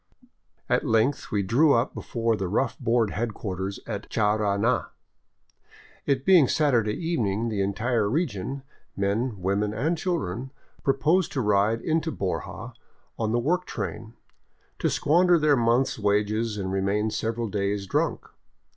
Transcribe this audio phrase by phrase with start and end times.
[0.67, 4.87] At length we drew up before the rough board headquarters at Charana.
[6.07, 8.63] It being Saturday evening, the entire region,
[8.97, 10.49] men, women, and children,
[10.83, 12.73] proposed to ride into Borja
[13.19, 14.15] on the work train,
[14.79, 18.25] to squan der their month's wages and remain several days drunk.